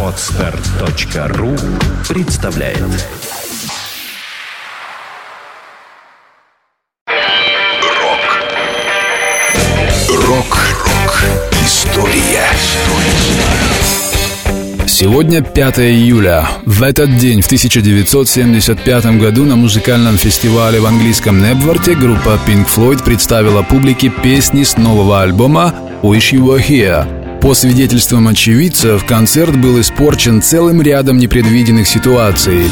Отстар.ру 0.00 1.56
представляет 2.08 2.78
Рок 7.08 7.26
Рок-рок 10.08 11.24
История 11.64 12.44
Сегодня 14.86 15.42
5 15.42 15.78
июля. 15.80 16.48
В 16.66 16.84
этот 16.84 17.16
день, 17.16 17.40
в 17.40 17.46
1975 17.46 19.18
году, 19.18 19.44
на 19.44 19.56
музыкальном 19.56 20.16
фестивале 20.16 20.78
в 20.78 20.86
английском 20.86 21.42
Небворте 21.42 21.96
группа 21.96 22.38
Pink 22.46 22.68
Floyd 22.68 23.02
представила 23.04 23.62
публике 23.62 24.10
песни 24.10 24.62
с 24.62 24.76
нового 24.76 25.22
альбома 25.22 25.74
«Wish 26.02 26.34
You 26.34 26.44
Were 26.46 26.64
Here». 26.64 27.23
По 27.44 27.52
свидетельствам 27.52 28.26
очевидцев, 28.28 29.04
концерт 29.04 29.54
был 29.54 29.78
испорчен 29.78 30.40
целым 30.40 30.80
рядом 30.80 31.18
непредвиденных 31.18 31.86
ситуаций. 31.86 32.70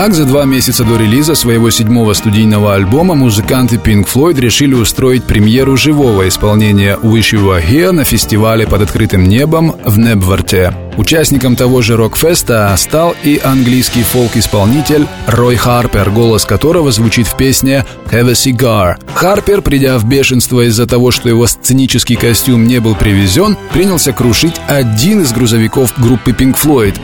Итак, 0.00 0.14
за 0.14 0.26
два 0.26 0.44
месяца 0.44 0.84
до 0.84 0.96
релиза 0.96 1.34
своего 1.34 1.70
седьмого 1.70 2.12
студийного 2.12 2.76
альбома 2.76 3.16
музыканты 3.16 3.78
Pink 3.78 4.06
Floyd 4.06 4.40
решили 4.40 4.74
устроить 4.74 5.24
премьеру 5.24 5.76
живого 5.76 6.28
исполнения 6.28 6.96
«Wish 7.02 7.34
You 7.34 7.44
Were 7.44 7.68
Here» 7.68 7.90
на 7.90 8.04
фестивале 8.04 8.64
под 8.64 8.82
открытым 8.82 9.28
небом 9.28 9.74
в 9.84 9.98
Небворте. 9.98 10.72
Участником 10.96 11.56
того 11.56 11.82
же 11.82 11.96
рок-феста 11.96 12.72
стал 12.76 13.16
и 13.24 13.40
английский 13.42 14.04
фолк-исполнитель 14.04 15.08
Рой 15.26 15.56
Харпер, 15.56 16.10
голос 16.10 16.44
которого 16.44 16.92
звучит 16.92 17.26
в 17.26 17.36
песне 17.36 17.84
«Have 18.12 18.30
a 18.30 18.34
Cigar». 18.34 18.98
Харпер, 19.14 19.62
придя 19.62 19.98
в 19.98 20.04
бешенство 20.04 20.64
из-за 20.68 20.86
того, 20.86 21.10
что 21.10 21.28
его 21.28 21.48
сценический 21.48 22.14
костюм 22.14 22.68
не 22.68 22.78
был 22.78 22.94
привезен, 22.94 23.56
принялся 23.72 24.12
крушить 24.12 24.60
один 24.68 25.22
из 25.22 25.32
грузовиков 25.32 25.92
группы 25.98 26.30
Pink 26.30 26.56
Floyd. 26.56 26.94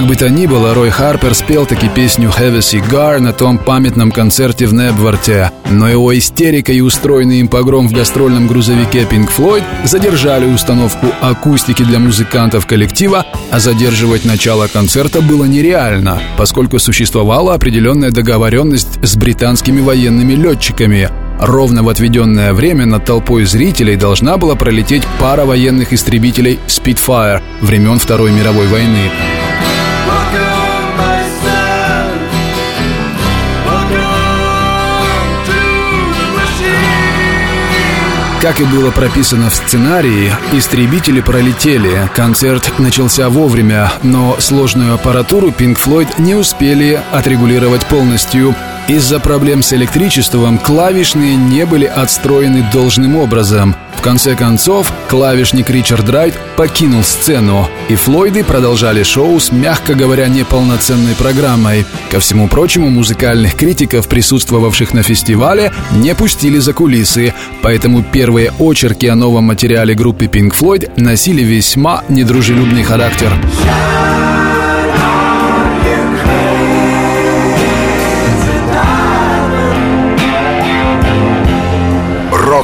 Как 0.00 0.08
бы 0.08 0.16
то 0.16 0.30
ни 0.30 0.46
было, 0.46 0.72
Рой 0.72 0.88
Харпер 0.88 1.34
спел 1.34 1.66
таки 1.66 1.86
песню 1.90 2.30
«Have 2.30 2.56
a 2.56 2.60
Cigar» 2.60 3.20
на 3.20 3.34
том 3.34 3.58
памятном 3.58 4.10
концерте 4.10 4.66
в 4.66 4.72
Небворте. 4.72 5.52
Но 5.68 5.90
его 5.90 6.16
истерика 6.16 6.72
и 6.72 6.80
устроенный 6.80 7.40
им 7.40 7.48
погром 7.48 7.86
в 7.86 7.92
гастрольном 7.92 8.46
грузовике 8.46 9.00
Pink 9.02 9.28
Floyd 9.36 9.62
задержали 9.84 10.46
установку 10.46 11.08
акустики 11.20 11.82
для 11.82 11.98
музыкантов 11.98 12.66
коллектива, 12.66 13.26
а 13.50 13.60
задерживать 13.60 14.24
начало 14.24 14.68
концерта 14.68 15.20
было 15.20 15.44
нереально, 15.44 16.18
поскольку 16.38 16.78
существовала 16.78 17.52
определенная 17.52 18.10
договоренность 18.10 19.04
с 19.06 19.16
британскими 19.16 19.82
военными 19.82 20.32
летчиками. 20.32 21.10
Ровно 21.38 21.82
в 21.82 21.90
отведенное 21.90 22.54
время 22.54 22.86
над 22.86 23.04
толпой 23.04 23.44
зрителей 23.44 23.96
должна 23.96 24.38
была 24.38 24.54
пролететь 24.54 25.02
пара 25.20 25.44
военных 25.44 25.92
истребителей 25.92 26.58
Spitfire 26.68 27.42
времен 27.60 27.98
Второй 27.98 28.30
мировой 28.30 28.66
войны. 28.68 29.10
Как 38.40 38.58
и 38.58 38.64
было 38.64 38.90
прописано 38.90 39.50
в 39.50 39.54
сценарии, 39.54 40.32
истребители 40.54 41.20
пролетели, 41.20 42.08
концерт 42.14 42.72
начался 42.78 43.28
вовремя, 43.28 43.92
но 44.02 44.40
сложную 44.40 44.94
аппаратуру 44.94 45.50
Pink 45.50 45.76
Floyd 45.76 46.08
не 46.16 46.34
успели 46.34 46.98
отрегулировать 47.12 47.84
полностью. 47.84 48.54
Из-за 48.90 49.20
проблем 49.20 49.62
с 49.62 49.72
электричеством 49.72 50.58
клавишные 50.58 51.36
не 51.36 51.64
были 51.64 51.84
отстроены 51.84 52.68
должным 52.72 53.14
образом. 53.14 53.76
В 53.96 54.00
конце 54.02 54.34
концов, 54.34 54.92
клавишник 55.08 55.70
Ричард 55.70 56.08
Райт 56.08 56.34
покинул 56.56 57.04
сцену, 57.04 57.68
и 57.88 57.94
Флойды 57.94 58.42
продолжали 58.42 59.04
шоу 59.04 59.38
с, 59.38 59.52
мягко 59.52 59.94
говоря, 59.94 60.26
неполноценной 60.26 61.14
программой. 61.14 61.86
Ко 62.10 62.18
всему 62.18 62.48
прочему, 62.48 62.90
музыкальных 62.90 63.54
критиков, 63.54 64.08
присутствовавших 64.08 64.92
на 64.92 65.04
фестивале, 65.04 65.70
не 65.92 66.12
пустили 66.16 66.58
за 66.58 66.72
кулисы, 66.72 67.32
поэтому 67.62 68.02
первые 68.02 68.52
очерки 68.58 69.06
о 69.06 69.14
новом 69.14 69.44
материале 69.44 69.94
группы 69.94 70.24
Pink 70.24 70.52
Floyd 70.52 70.90
носили 70.96 71.42
весьма 71.42 72.02
недружелюбный 72.08 72.82
характер. 72.82 73.32